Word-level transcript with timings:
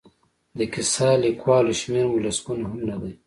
د 0.57 0.59
کیسه 0.73 1.09
لیکوالو 1.23 1.73
شمېر 1.81 2.05
مو 2.11 2.17
لسګونه 2.25 2.63
هم 2.71 2.79
نه 2.89 2.95
دی. 3.01 3.13